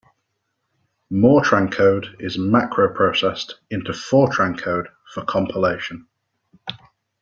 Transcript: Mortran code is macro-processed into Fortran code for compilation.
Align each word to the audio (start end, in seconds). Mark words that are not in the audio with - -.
Mortran 1.11 1.71
code 1.71 2.07
is 2.19 2.35
macro-processed 2.35 3.59
into 3.69 3.91
Fortran 3.91 4.57
code 4.57 4.87
for 5.13 5.23
compilation. 5.23 6.07